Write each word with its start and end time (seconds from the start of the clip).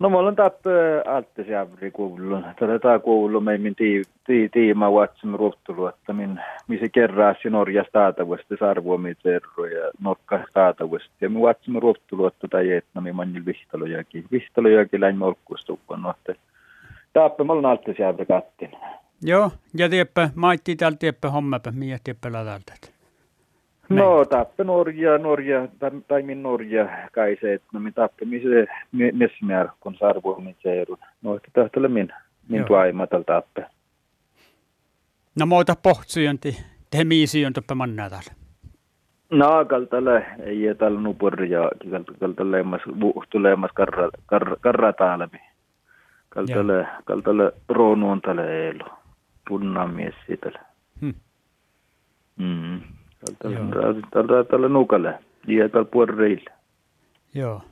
No 0.00 0.10
mä 0.10 0.18
olen 0.18 0.36
tappe 0.36 0.70
altte 1.06 1.44
sävri 1.44 1.90
kuullun. 1.90 2.44
Tällä 2.58 2.78
tää 2.78 2.98
kuulun 2.98 3.44
meimin 3.44 3.76
tiima 4.52 4.92
vaatsim 4.92 5.34
ruhtulu, 5.34 5.86
että 5.86 6.12
min, 6.12 6.40
missä 6.68 6.86
kerraasi 6.88 7.50
Norjasta 7.50 7.92
taatavasti 7.92 8.56
sarvuomi 8.58 9.14
terro 9.14 9.66
ja 9.66 9.90
nokka 10.00 10.40
taatavasti. 10.54 11.10
Ja 11.20 11.30
me 11.30 11.40
vaatsim 11.40 11.74
ruhtulu, 11.82 12.26
että 12.26 12.48
tai 12.48 12.72
etna 12.72 13.00
mi 13.00 13.12
manjil 13.12 13.46
vihtalojakin. 13.46 14.24
Vihtalojakin 14.32 15.00
läin 15.00 15.16
molkkustuppon. 15.16 16.02
No, 16.02 16.10
että 16.10 16.34
tappe 17.12 17.44
mä 17.44 17.52
olen 17.52 17.66
altte 17.66 17.94
sävri 17.98 18.26
kattin. 18.26 18.70
Joo, 19.22 19.50
ja 19.74 19.88
tieppä, 19.88 20.30
maitti 20.34 20.76
täällä 20.76 20.96
tieppä 20.96 21.30
hommapä, 21.30 21.70
miä 21.70 21.98
tieppä 22.04 22.32
ladaltat. 22.32 22.93
No 23.88 24.24
tappe 24.24 24.64
Norja, 24.64 25.18
Norja, 25.18 25.68
tai 26.08 26.22
min 26.22 26.42
Norja 26.42 26.88
kai 27.12 27.36
se, 27.40 27.54
että 27.54 27.68
no 27.72 27.80
min 27.80 27.94
tappe, 27.94 28.24
missä 28.24 28.48
missä 28.92 29.46
määrä, 29.46 29.72
kun 29.80 29.94
sarvu 29.94 30.40
min 30.40 30.56
seerun. 30.62 30.98
No 31.22 31.36
että 31.36 31.48
tähtele 31.52 31.88
min, 31.88 32.12
min 32.48 32.64
tuaimatal 32.64 33.22
tappe. 33.22 33.66
No 35.38 35.46
muuta 35.46 35.74
pohtsujonti, 35.82 36.56
te 36.90 37.04
miisijontoppe 37.04 37.74
mannaa 37.74 38.10
täällä. 38.10 38.32
No 39.30 39.64
kaltale, 39.64 40.26
ei 40.42 40.74
täällä 40.78 41.00
nuporja, 41.00 41.70
kaltale 42.20 42.64
vuhtu 43.00 43.42
leemas 43.42 43.70
karra, 43.72 44.92
täällä. 44.98 45.28
Kaltale, 46.28 46.86
kaltale 47.04 47.52
roonuun 47.68 48.20
täällä 48.20 48.46
eilu, 48.46 48.84
punnan 49.48 49.90
mies 49.90 50.14
siitä. 50.26 50.50
Hmm. 51.00 51.14
Mm. 52.36 52.80
Tällä, 54.10 54.44
tällä 54.44 54.68
nukalle, 54.68 55.18
ja 55.46 55.68
tällä 55.68 55.84
puolella 55.84 56.50
Joo. 57.34 57.62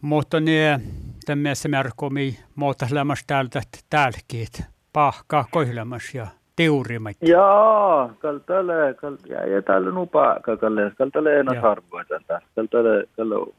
Mutta 0.00 0.40
niin, 0.40 0.80
tämmöisessä 1.26 1.68
märkomi 1.68 2.38
muuta 2.54 2.86
lämmäs 2.90 3.24
täältä 3.26 3.60
täälläkin, 3.90 4.46
pahkaa 4.92 5.44
koihlamas 5.50 6.14
ja 6.14 6.26
teurimat. 6.56 7.16
Joo, 7.20 8.10
kaltale, 8.18 8.94
kaltale, 8.94 9.34
ja, 9.34 9.46
ja 9.46 9.62
täällä 9.62 9.90
nupa, 9.90 10.36
kaltale, 10.42 10.92
kaltale 10.98 11.40
ena 11.40 11.60
harvoa 11.60 12.04
tätä, 12.04 12.40
kaltale, 12.56 13.06
kaltale 13.16 13.52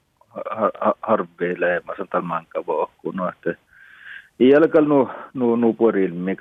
harveilee, 1.01 1.81
mä 1.87 1.93
sanon 1.93 2.07
tällä 2.07 2.27
manka 2.27 2.65
vohkuun, 2.65 3.15
no, 3.15 3.29
että 3.29 3.55
Iälkäl 4.39 4.85
nu, 4.85 5.09
nu, 5.33 5.55
nu 5.55 5.73
puorilmi 5.73 6.37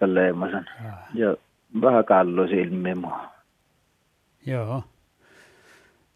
ja 1.14 1.36
vähän 1.82 2.04
kallo 2.04 2.46
silmi 2.46 2.94
mua. 2.94 3.37
Joo. 4.50 4.82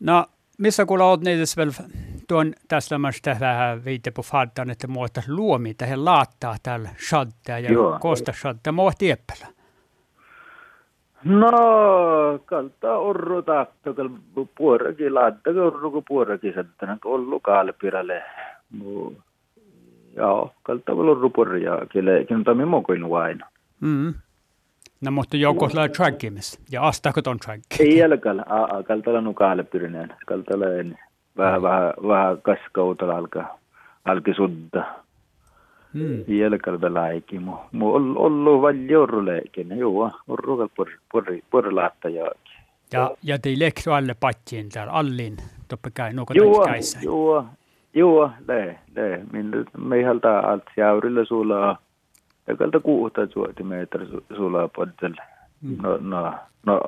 No, 0.00 0.26
missä 0.58 0.86
kuulla 0.86 1.04
olet 1.04 1.20
niitä 1.20 1.44
tuon 2.28 2.52
tässä 2.68 2.94
lämmästä 2.94 3.36
vähän 3.40 3.84
viite 3.84 4.10
på 4.10 4.22
faddan, 4.22 4.70
että 4.70 4.86
muuta 4.86 5.22
luomi 5.28 5.74
tähän 5.74 6.04
laattaa 6.04 6.56
täällä 6.62 6.88
shaddaa 7.08 7.58
ja 7.58 7.72
Joo. 7.72 7.98
kosta 8.00 8.32
shaddaa. 8.32 8.72
Mua 8.72 8.92
tieppälä. 8.98 9.46
No, 11.24 11.50
kalta 12.44 12.96
orru 12.96 13.42
tahto, 13.42 13.94
kal 13.94 14.08
puorakin 14.58 15.14
laattaa, 15.14 15.52
orru 15.52 15.90
kun 15.90 16.04
puorakin 16.08 16.54
sattana, 16.54 16.98
ollu 17.04 17.40
kaalpiralle. 17.40 18.22
Joo, 20.16 20.54
kalta 20.62 20.92
orru 20.92 21.30
puoria, 21.30 21.78
kelle, 21.92 22.24
kelle 22.24 22.62
on 22.62 22.68
mokoin 22.68 23.04
aina. 23.22 23.46
Mm. 23.80 24.06
No 24.06 24.31
mutta 25.10 25.36
joko 25.36 25.68
sillä 25.68 25.88
trackimis 25.88 26.60
ja 26.70 26.82
astaako 26.82 27.22
ton 27.22 27.38
track? 27.38 27.62
Ei 27.80 27.98
jälkeen, 27.98 28.44
kaltala 28.86 29.20
nu 29.20 29.34
kaale 29.34 29.62
pyrineen, 29.62 30.12
kaltala 30.26 30.64
vähän, 31.36 31.62
vähän, 31.62 31.92
vähän 32.08 32.42
kaskautalla 32.42 33.16
alkaa, 33.16 33.58
alkaa 34.04 34.34
sudda. 34.34 34.84
Hmm. 35.94 36.24
Jälkeen 36.28 36.80
vielä 36.80 37.02
aiki, 37.02 37.38
mu, 37.38 37.52
mu 37.72 37.94
ollut 37.94 38.62
valli 38.62 38.96
orru 38.96 39.26
leikin, 39.26 39.78
joo, 39.78 40.10
orru 40.28 40.56
kal 40.56 40.68
por, 40.76 40.88
por, 41.12 41.24
por 41.50 41.74
laatta 41.74 42.08
jaakin. 42.08 42.52
Ja, 42.92 43.10
ja 43.22 43.38
te 43.38 43.54
leksu 43.58 43.92
alle 43.92 44.14
pattiin 44.20 44.68
täällä, 44.68 44.92
allin, 44.92 45.36
toppe 45.68 45.90
käy, 45.94 46.12
nuko 46.12 46.34
joo, 46.34 46.66
joo, 47.02 47.46
joo, 47.94 48.30
le, 48.48 48.78
le, 48.96 49.20
min, 49.32 49.52
me 49.78 49.96
ei 49.96 50.02
halta 50.02 50.38
alt 50.38 50.64
jäyrillä 50.76 51.24
sulla 51.24 51.78
ja 52.46 52.56
kalta 52.56 52.80
kuuhta 52.80 53.26
suoti 53.26 53.62
meitä 53.62 53.98
sulaa 54.36 54.68
poddelle. 54.68 55.22
Mm. 55.62 55.76
No, 55.82 55.96
no, 55.96 56.34
no, 56.66 56.80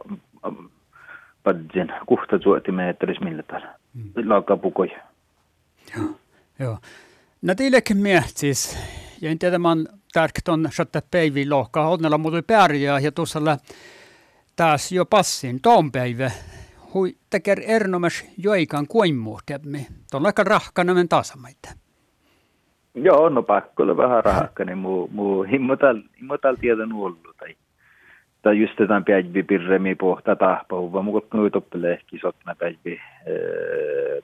paddin 1.42 1.92
kuuhta 2.06 2.38
suoti 2.42 2.72
meitä 2.72 3.06
millä 3.20 3.42
täällä. 3.42 3.74
Mm. 3.94 4.28
Laakapukoja. 4.28 4.98
Joo, 5.96 6.10
joo. 6.58 6.78
No 7.42 7.54
teillekin 7.54 7.96
siis, 8.26 8.78
ja 9.20 9.30
en 9.30 9.38
tiedä, 9.38 9.58
man 9.58 9.88
tärkeät 10.12 10.48
on 10.48 10.68
saattaa 10.72 11.02
päiviä 11.10 11.46
lohkaa, 11.50 11.88
onnella 11.88 12.18
pärjää 12.46 12.98
ja 12.98 13.12
tuossa 13.12 13.40
taas 14.56 14.92
jo 14.92 15.06
passin 15.06 15.60
tuon 15.62 15.92
päivä. 15.92 16.30
Hui 16.94 17.16
teker 17.30 17.60
erinomas 17.66 18.24
joikan 18.38 18.86
kuimuuhtemme. 18.86 19.86
Tuolla 20.10 20.28
aika 20.28 20.44
rahkana 20.44 20.94
men 20.94 21.08
tasamaita. 21.08 21.83
Joo, 22.94 23.28
no 23.28 23.42
pakko 23.42 23.82
olla 23.82 23.96
vähän 23.96 24.24
rahakka, 24.24 24.64
niin 24.64 24.78
muu, 24.78 25.08
muu 25.12 25.42
himmotal, 25.42 25.98
himmotal 26.18 26.56
tiedon 26.60 26.92
ollut. 26.92 27.36
Tai, 27.38 27.54
tai 28.42 28.60
just 28.60 28.76
tämän 28.76 29.04
päivi 29.04 29.42
pirremi 29.42 29.94
pohta 29.94 30.36
tahpau, 30.36 30.92
vaan 30.92 31.04
muu 31.04 31.20
kun 31.20 31.50
toppele 31.52 31.92
ehkä 31.92 32.16
sotna 32.20 32.54
päivi, 32.58 33.00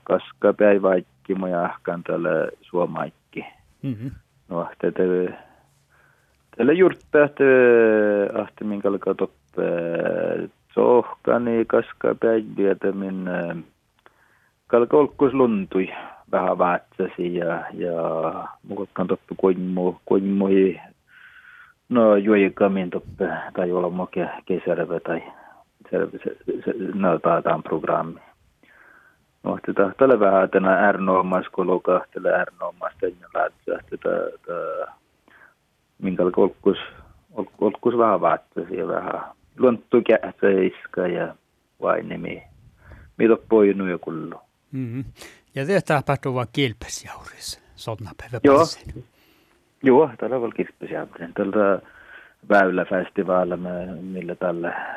koska 0.04 0.52
päivä 0.52 0.88
aikki 0.88 1.34
mun 1.34 1.50
jahkan 1.50 2.02
tälle 2.02 2.48
suomaikki. 2.60 3.46
Mm-hmm. 3.82 4.10
No, 4.48 4.68
te, 4.78 4.92
teille 6.56 6.72
jurtta, 6.72 7.24
että 7.24 7.44
ahti 8.42 8.64
minkä 8.64 8.88
alkaa 8.88 9.14
toppe 9.14 9.62
sohkani, 10.74 11.64
koska 11.64 12.14
päivi, 12.20 12.66
että 12.66 12.92
min 12.92 13.30
kalkolkkus 14.66 15.34
luntui 15.34 15.92
vähän 16.32 16.58
väätsäsi 16.58 17.34
ja, 17.34 17.64
ja 17.72 17.94
mukakkaan 18.68 19.08
toppi 19.08 19.34
kuinmu, 19.36 19.94
kuinmuhi 20.04 20.80
no 21.88 22.16
juoikamin 22.16 22.90
toppe 22.90 23.28
tai 23.52 23.72
olla 23.72 23.90
moke 23.90 24.28
keserve 24.46 25.00
tai 25.00 25.22
selve, 25.90 26.18
se, 26.18 26.36
se, 26.64 26.74
no 26.94 27.18
taataan 27.18 27.62
programmi. 27.62 28.20
No, 29.42 29.58
tätä 29.66 29.92
tällä 29.98 30.20
vähän 30.20 30.50
tänä 30.50 30.88
ärnoomais, 30.88 31.48
kun 31.48 31.66
lukahtele 31.66 32.34
ärnoomais, 32.34 32.94
tänne 33.00 33.26
lähtsä, 33.34 33.84
tätä, 33.90 34.92
minkä 35.98 36.22
olkus, 36.22 36.78
olkus 37.60 37.98
vähän 37.98 38.20
väätsäsi 38.20 38.76
ja 38.76 38.88
vähän 38.88 39.20
luonttu 39.58 40.02
kähtsä 40.08 40.46
ja 41.14 41.34
vai 41.82 42.02
nimi, 42.02 42.42
mitä 43.16 43.36
poinu 43.48 43.86
ja 43.86 43.98
kullu. 43.98 44.40
Mm-hmm. 44.72 45.04
Ja 45.54 45.68
det 45.68 45.80
tapahtuu 45.80 46.34
vaan 46.34 46.46
kilpesjaurissa, 46.52 47.60
sotnapäivä 47.76 48.40
Joo. 48.44 48.64
Joo, 49.82 50.10
tällä 50.18 50.36
on 50.36 50.52
kilpesjaurin. 50.56 51.34
Tällä 51.34 51.80
väyläfestivaalilla, 52.48 53.56
millä 54.00 54.34
tällä 54.34 54.96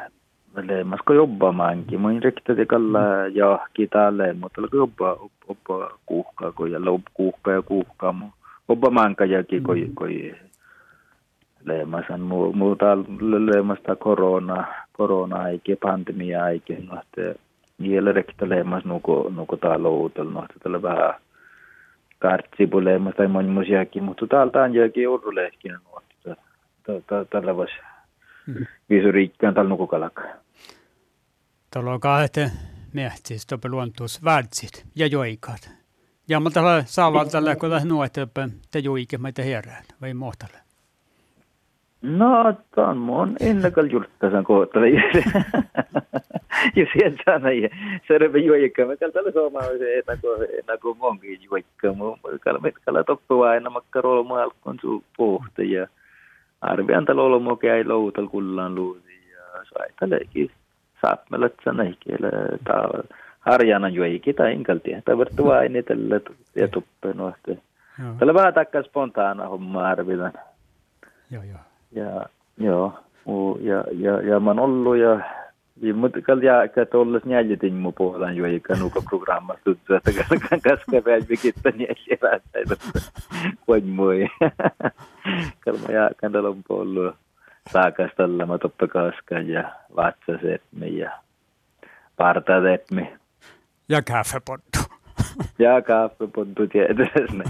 leemasko 0.62 1.14
jobbamaankin. 1.14 2.02
Mä 2.02 2.10
riktigt 2.24 2.68
kalla 2.68 3.00
jahki 3.34 3.88
täällä, 3.88 4.34
mutta 4.34 4.56
tällä 4.56 4.70
jobba 4.74 5.18
oppa 5.48 6.00
kuhkaa, 6.06 6.52
kun 6.52 6.72
ja 6.72 6.86
lopp 6.86 7.04
kuhkaa 7.14 7.54
ja 7.54 7.62
kuhkaa. 7.62 8.32
Oppa 8.68 8.90
maanka 8.90 9.26
jäki, 9.26 9.62
kun 9.62 9.92
koi 9.96 10.36
leemasan. 11.64 12.22
Muu 12.22 12.76
täällä 12.76 13.06
leemasta 13.46 13.96
korona, 13.96 14.68
korona-aike, 14.94 15.76
pandemia-aike. 15.76 16.78
No, 16.88 17.02
Nielrektolemas 17.84 18.86
nuko, 18.86 19.32
nuko 19.36 19.58
uutella, 19.90 20.32
no, 20.32 20.48
tällä 20.64 20.82
vähän 20.82 21.14
kartsipulemas 22.20 23.16
tai 23.16 23.28
moni 23.28 23.48
musiakin, 23.48 24.04
mutta 24.04 24.28
täältä 24.28 24.64
on 24.64 24.74
jokin 24.74 25.10
urulehkin 25.10 25.78
nuotti. 25.86 26.14
Tällä 27.30 27.56
voisi 27.56 27.74
visuriikkään 28.90 29.54
tällä 29.54 29.70
nukukalakka. 29.70 30.22
Tällä 31.72 31.92
on 31.94 32.00
kahden 32.00 32.52
mehtis, 32.94 33.48
toppe 33.48 33.70
luontuus 33.70 34.24
värdsit 34.24 34.86
ja 34.96 35.08
joikat. 35.08 35.72
Ja 36.28 36.40
mutta 36.40 36.60
tällä 36.60 36.84
saavalta 36.86 37.32
tällä, 37.32 37.56
kun 37.56 37.70
tällä 37.70 37.86
nuotti, 37.86 38.22
te 38.72 38.80
joikin 38.80 39.22
meitä 39.22 39.42
herään, 39.42 39.84
vai 40.02 40.14
muhtalle? 40.14 40.58
No, 42.02 42.54
on 42.78 42.98
mun 42.98 43.36
ennakal 43.40 43.86
jurttasan 43.86 44.44
kohtala. 44.44 44.86
ja 47.64 47.70
serve 48.08 48.40
juoikka. 48.40 48.86
Mä 48.86 48.96
kaltalla 48.96 49.32
suomalaisen 49.32 49.94
enako, 49.94 50.28
enako 50.64 50.94
monkin 50.94 51.40
juoikka. 51.44 51.88
Mä 51.88 52.38
kalme 52.40 52.74
kala 52.86 53.04
toppua 53.04 53.50
aina 53.50 53.70
makka 53.70 54.02
rolmo 54.02 54.36
alkon 54.36 54.78
su 54.82 55.04
pohta 55.18 55.64
ja 55.64 55.88
arvian 56.62 57.06
talo 57.06 57.26
olmo 57.26 57.56
käy 57.56 57.84
loutal 57.84 58.28
kullaan 58.28 58.76
luusi 58.76 59.30
ja 59.32 59.64
saitalekin 59.74 60.52
saapmelat 61.02 61.54
sanaikielä 61.66 62.30
taa 62.64 63.04
harjana 63.40 63.90
juoikki 63.90 64.34
tai 64.34 64.54
inkaltia. 64.54 65.02
Tai 65.06 65.18
vertu 65.18 65.50
aine 65.50 65.84
tällä 65.84 66.20
ja 66.56 66.68
tuppe 66.68 67.14
nohte. 67.14 67.58
Joo. 68.00 68.14
Se 68.20 68.26
oli 68.26 68.34
vähän 68.34 68.54
takka 68.54 68.84
spontaana 68.84 69.48
homma 69.48 69.88
arvitan. 69.88 70.34
Joo, 71.32 71.44
joo. 71.44 71.60
Ja, 71.92 72.26
joo. 72.58 73.00
Ja, 73.60 73.84
ja, 73.92 74.22
ja 74.22 74.40
mä 74.40 74.50
oon 74.50 74.60
ollut 74.60 74.98
ja 74.98 75.20
mutta 75.94 76.22
kal 76.22 76.42
ja 76.42 76.68
ka 76.68 76.86
tolles 76.86 77.26
njäljitin 77.26 77.74
mu 77.74 77.92
puolan 77.92 78.36
jo 78.36 78.46
eikä 78.46 78.76
nuka 78.76 79.02
programma 79.10 79.56
tuttu, 79.64 79.94
että 79.94 80.12
kan 80.50 80.62
kaska 80.62 81.06
vielä 81.06 81.26
vikittä 81.30 81.70
njäljivää 81.70 82.40
että 82.54 82.76
kuin 83.66 83.86
mui. 83.88 84.28
Kalma 85.66 85.92
ja 85.92 86.10
kandalon 86.22 86.64
puolue 86.68 87.14
saakastalla 87.72 88.46
mä 88.46 88.58
toppa 88.58 88.88
kaskan 88.88 89.50
ja 89.50 89.72
vatsasetmi 89.96 90.98
ja 90.98 91.12
partasetmi. 92.16 93.14
Ja 93.90 94.02
kaffepottu. 94.02 94.80
ja 95.60 95.82
kaffepottu 95.82 96.68
tietysti. 96.68 97.44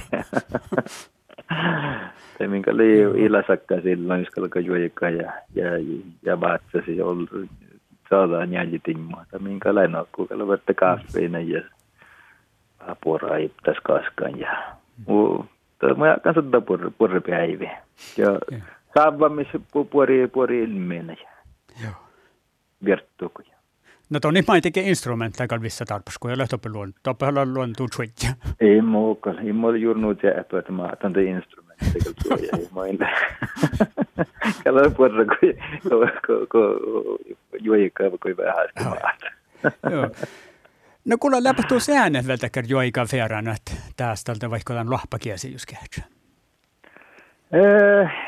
Se 2.37 2.47
minkä 2.47 2.71
oli 2.71 2.99
ilasakka 2.99 3.81
silloin, 3.81 4.19
jos 4.19 4.29
kalka 4.29 4.59
juoika 4.59 5.09
ja, 5.09 5.33
ja, 5.55 5.69
ja 6.21 6.41
vatsasi 6.41 7.01
ollut 7.01 7.29
saadaan 8.13 8.53
jäljitimmaa. 8.53 9.25
Tai 9.31 9.39
minkälainen 9.39 9.95
on, 9.95 10.07
kun 10.11 10.47
vettä 10.47 10.73
kahviin 10.73 11.49
ja 11.49 11.61
apura 12.87 13.37
iptäs 13.37 13.77
kaskan 13.83 14.39
ja 14.39 14.73
muu. 15.07 15.45
Mä 15.97 16.07
jakan 16.07 16.33
sitä 16.33 16.61
purri 16.97 17.21
päivi. 17.21 17.69
Ja 18.17 18.27
saavamis 18.93 19.47
puori 19.91 20.27
puori 20.27 20.63
ilmiönä. 20.63 21.15
Joo. 21.83 21.93
Virtukuja. 22.85 23.53
No 24.09 24.19
to 24.19 24.31
niin 24.31 24.45
tekee 24.63 24.89
instrumentteja 24.89 25.47
kalvissa 25.47 25.85
tarpeessa, 25.85 26.17
kun 26.21 26.31
ei 26.31 26.35
ole 26.35 26.47
toppe 26.47 26.69
luon, 26.69 26.93
toppe 27.03 27.25
haluan 27.25 27.53
luon 27.53 27.73
tuutsuitja. 27.77 28.29
Ei 28.59 28.81
muukaan, 28.81 29.39
ei 29.39 29.53
muuta 29.53 29.77
juuri 29.77 30.01
nuut 30.01 30.23
jääpä, 30.23 30.59
että 30.59 30.71
mä 30.71 30.89
otan 30.93 31.13
te 31.13 31.23
instrumentteja 31.23 32.13
kalvissa 32.13 32.45
ja 32.45 32.57
ei 32.57 32.69
mä 32.73 32.81
Kalau 34.63 34.89
kun, 36.27 36.47
kun 36.51 37.37
juojikaa, 37.65 38.09
kun 38.09 38.37
vähän 38.37 38.67
Joo. 39.91 40.09
No 41.05 41.17
kuule 41.19 41.43
läpähtuu 41.43 41.79
se 41.79 41.97
äänet 41.97 42.27
välttäkään 42.27 42.69
juojikaa 42.69 43.05
verran, 43.11 43.47
että 43.47 43.71
tästä 43.97 44.49
vaikka 44.49 44.73
tämän 44.73 44.91
lahpakiesi 44.91 45.51
just 45.51 45.65
kähtsä. 45.65 46.13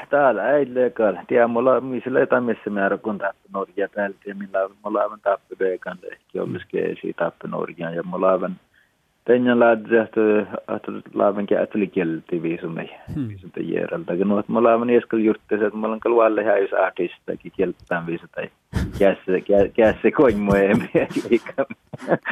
Täällä 0.09 0.51
ei 0.51 0.73
leikalla. 0.73 1.23
Tiedä, 1.27 1.47
mulla 1.47 1.73
on 1.73 1.83
missä 1.83 2.09
jotain 2.09 2.43
missä 2.43 2.69
määrä 2.69 2.97
kun 2.97 3.17
tappi 3.17 3.49
Norja 3.53 3.87
täältä 3.89 4.19
ja 4.25 4.35
millä 4.35 4.69
mulla 4.83 5.05
on 5.05 5.19
tappi 5.21 5.55
vegan, 5.59 5.97
ehkä 6.11 6.41
olisikin 6.41 6.91
esi 6.91 7.13
tappi 7.13 7.47
Norja 7.47 7.89
ja 7.89 8.03
mulla 8.03 8.31
on 8.31 8.55
Laadde 9.27 10.01
att 10.01 10.17
att 10.67 10.83
laaven 11.13 11.47
käytteli 11.47 11.87
kielti 11.87 12.41
viisumi 12.43 12.89
viisumta 13.27 13.59
järjeltä. 13.59 14.13
No 14.25 14.39
että 14.39 14.51
mulla 14.51 14.73
on 14.75 14.89
ieskal 14.89 15.19
jurtte 15.19 15.55
että 15.55 15.77
mulla 15.77 15.93
on 15.93 15.99
kalu 15.99 16.19
alle 16.19 16.43
häys 16.43 16.73
artistakin 16.73 17.51
kieltään 17.55 18.05
viisa 18.05 18.27
tai 18.27 18.49
kässe 18.99 19.41
kässe 19.75 20.11
koin 20.11 20.37
moemi. 20.37 20.89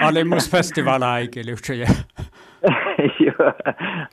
Alemus 0.01 0.51
festivala 0.51 1.17
eikä 1.17 1.41
lyhtsä. 1.45 1.73
Joo, 3.25 3.53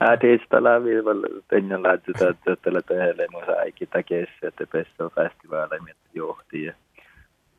artista 0.00 0.62
val 1.04 1.22
tänne 1.48 1.76
laadde 1.76 2.30
että 2.30 2.56
tällä 2.62 2.82
tällä 2.82 3.26
musa 3.30 3.52
aikin 3.60 3.88
takessa 3.88 4.46
että 4.48 4.66
pessä 4.72 5.10
festivala 5.14 5.84
mit 5.84 5.96
johti. 6.14 6.72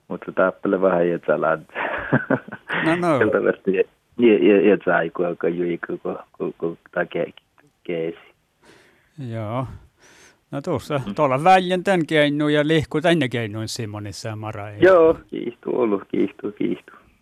Mutta 0.08 0.32
tappele 0.32 0.82
vähän 0.82 1.10
jätsä 1.10 1.42
laadde. 1.42 1.66
No 2.86 2.96
no. 2.96 3.20
Ja, 4.22 4.70
ja, 4.70 4.78
sai, 4.86 5.10
kun 5.10 5.58
juikka, 5.58 5.98
kun, 5.98 6.18
kun, 6.38 6.54
kun 6.58 6.78
keesi. 7.84 8.20
Joo. 9.32 9.66
No 10.52 10.62
tuossa, 10.62 11.02
tuolla 11.16 11.44
väljän 11.44 11.84
tämän 11.84 12.06
keinu 12.08 12.48
ja 12.48 12.68
lihku 12.68 13.02
tänne 13.02 13.30
keinuin 13.30 13.68
Simonissa 13.68 14.30
ja 14.30 14.36
Mara. 14.36 14.72
Joo, 14.72 15.18
kiihtuu 15.30 15.82
ollut, 15.82 16.04
kiihtuu, 16.08 16.52
kiihtuu. 16.52 16.96